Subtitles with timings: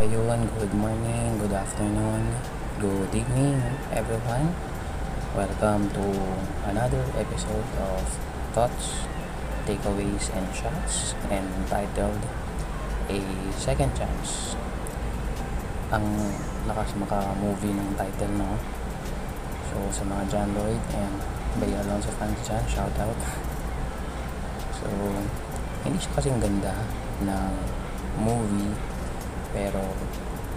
[0.00, 2.32] Ayun, good morning, good afternoon,
[2.80, 3.60] good evening,
[3.92, 4.48] everyone.
[5.36, 6.06] Welcome to
[6.64, 8.00] another episode of
[8.56, 9.04] Thoughts,
[9.68, 12.16] Takeaways, and Shots entitled
[13.12, 13.20] A
[13.60, 14.56] Second Chance.
[15.92, 16.32] Ang
[16.64, 18.56] lakas maka-movie ng title, no?
[19.68, 21.20] So, sa mga John Lloyd and
[21.60, 23.20] Bay Alonso fans dyan, shout out.
[24.80, 24.88] So,
[25.84, 26.72] hindi siya kasing ganda
[27.20, 27.52] ng
[28.16, 28.89] movie
[29.50, 29.82] pero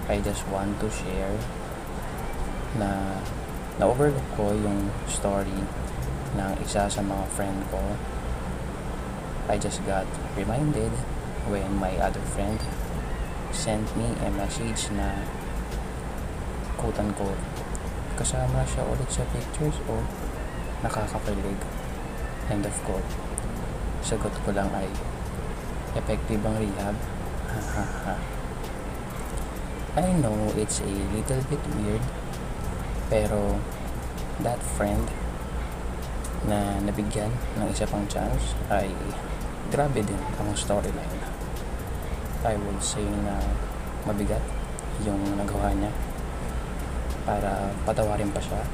[0.10, 1.38] I just want to share
[2.78, 3.18] na
[3.79, 5.66] na-overlook ko yung story
[6.38, 7.82] ng isa sa mga friend ko.
[9.50, 10.06] I just got
[10.38, 10.93] reminded
[11.50, 12.60] when my other friend
[13.54, 15.24] sent me a message na
[16.78, 17.44] quote unquote
[18.18, 20.02] kasama siya ulit sa pictures o
[20.86, 21.61] nakakakilig
[22.50, 23.11] end of quote.
[24.05, 24.89] Sagot ko lang ay
[25.96, 26.96] effective ang rehab.
[27.54, 28.16] Ha ha ha
[29.93, 32.02] I know it's a little bit weird
[33.13, 33.61] pero
[34.41, 35.05] that friend
[36.49, 37.30] na nabigyan
[37.61, 38.89] ng isa pang chance ay
[39.69, 41.21] grabe din ang storyline.
[42.41, 43.38] I would say na
[44.09, 44.41] mabigat
[45.05, 45.94] yung nagawa niya
[47.30, 48.66] para patawarin pa siya.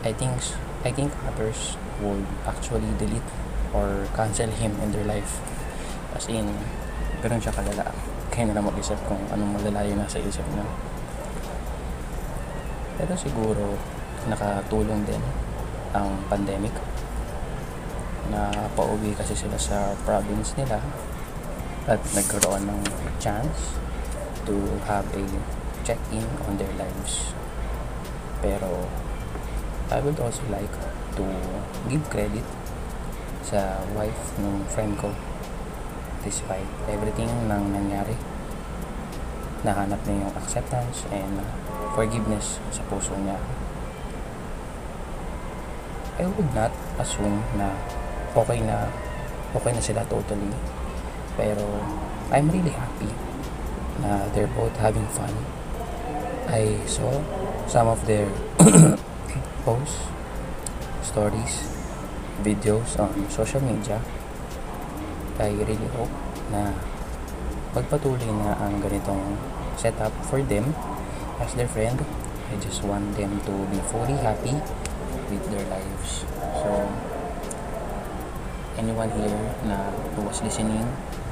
[0.00, 0.32] I think
[0.80, 3.28] I think others would actually delete
[3.76, 5.44] or cancel him in their life.
[6.16, 6.56] As in
[7.20, 7.84] ganun siya kalala.
[8.32, 10.64] Kayo na lang mag-isip kung anong malala yung nasa isip niyo
[13.00, 13.80] pero siguro
[14.28, 15.24] nakatulong din
[15.96, 16.76] ang pandemic.
[18.28, 20.84] Na pauwi kasi sila sa province nila.
[21.88, 22.80] At nagkaroon ng
[23.16, 23.80] chance
[24.44, 24.52] to
[24.84, 25.24] have a
[25.80, 27.32] check-in on their lives.
[28.44, 28.84] Pero
[29.88, 30.70] I would also like
[31.16, 31.24] to
[31.88, 32.44] give credit
[33.40, 35.08] sa wife ng friend ko
[36.24, 38.16] despite everything nang nangyari.
[39.60, 41.44] Nahanap niya yung acceptance and
[41.92, 43.36] forgiveness sa puso niya.
[46.20, 47.72] I would not assume na
[48.36, 48.88] okay na
[49.56, 50.52] okay na sila totally.
[51.36, 51.64] Pero
[52.28, 53.12] I'm really happy
[54.00, 55.32] na they're both having fun.
[56.48, 57.08] I saw
[57.68, 58.28] some of their
[59.64, 60.08] posts
[61.04, 61.68] stories
[62.44, 64.00] videos on social media
[65.40, 66.12] I really hope
[66.52, 66.68] na
[67.72, 69.40] magpatuloy na ang ganitong
[69.80, 70.76] setup for them
[71.40, 71.96] as their friend.
[72.52, 74.52] I just want them to be fully happy
[75.32, 76.28] with their lives.
[76.60, 76.68] So,
[78.76, 80.84] anyone here na who was listening,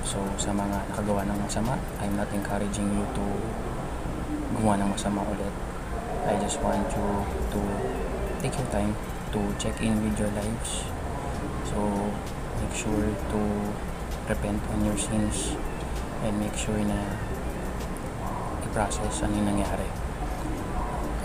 [0.07, 3.25] so sa mga nakagawa ng masama, I'm not encouraging you to
[4.57, 5.53] gumawa ng masama ulit.
[6.25, 7.09] I just want you
[7.53, 7.61] to
[8.41, 8.97] take your time
[9.37, 10.89] to check in with your lives.
[11.69, 11.77] So,
[12.63, 13.41] make sure to
[14.29, 15.57] repent on your sins
[16.25, 17.01] and make sure na
[18.69, 19.89] i-process ano yung nangyari.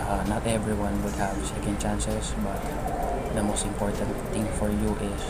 [0.00, 2.60] Uh, not everyone would have second chances but
[3.36, 5.22] the most important thing for you is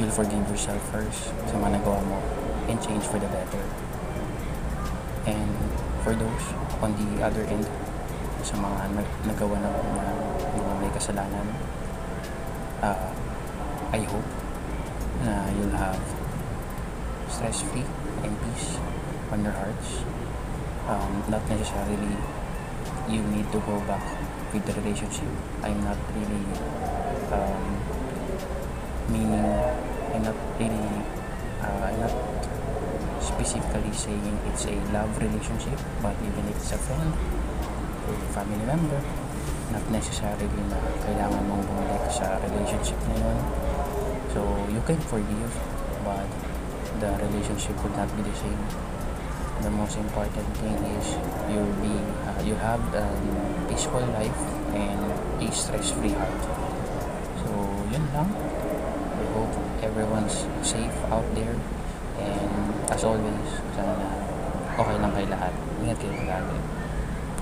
[0.00, 2.18] you'll forgive yourself first sa mga nagawa mo
[2.72, 3.64] and change for the better.
[5.28, 5.52] And
[6.00, 6.44] for those
[6.80, 7.68] on the other end,
[8.46, 10.04] sa mga nag nagawa ng mga,
[10.56, 11.46] mga may kasalanan,
[12.80, 13.10] uh,
[13.92, 14.30] I hope
[15.24, 16.15] na you'll have
[17.28, 17.84] stress-free
[18.22, 18.78] and peace
[19.32, 20.02] on your hearts.
[20.86, 22.16] Um, not necessarily
[23.10, 24.02] you need to go back
[24.52, 25.30] with the relationship.
[25.62, 26.42] I'm not really
[27.32, 27.66] um,
[29.10, 29.46] meaning,
[30.14, 30.90] I'm not really,
[31.62, 32.14] uh, I'm not
[33.22, 37.12] specifically saying it's a love relationship, but even if it's a friend,
[38.06, 39.00] a family member,
[39.72, 43.38] not necessarily na kailangan mong bumalik sa relationship na yun.
[44.30, 45.52] So, you can forgive,
[46.06, 46.28] but
[47.00, 48.60] the relationship would not be the same.
[49.62, 51.16] The most important thing is
[51.48, 51.96] you'll be
[52.28, 53.06] uh, you have a
[53.68, 54.42] peaceful life
[54.72, 55.00] and
[55.40, 56.42] a stress-free heart.
[57.40, 57.50] So
[57.92, 58.30] yun lang.
[59.16, 59.52] I hope
[59.82, 61.56] everyone's safe out there
[62.20, 62.50] and
[62.90, 64.08] as always sana
[64.76, 65.52] okay lang kay lahat.
[65.84, 66.58] Ingat kayo lagi.